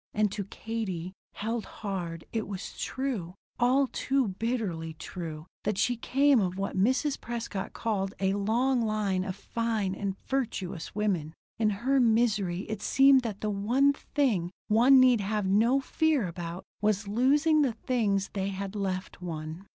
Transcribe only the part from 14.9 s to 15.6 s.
need have